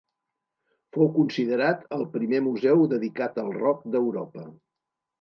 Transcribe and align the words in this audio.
Fou 0.97 1.11
considerat 1.17 1.85
el 1.99 2.03
primer 2.15 2.41
museu 2.49 2.83
dedicat 2.97 3.41
al 3.45 3.55
rock 3.63 3.89
d'Europa. 3.95 4.53